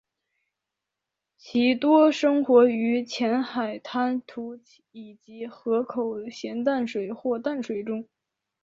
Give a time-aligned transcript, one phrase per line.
[1.37, 4.59] 其多生活于浅海滩涂
[4.91, 8.07] 以及河口咸淡水或淡水中。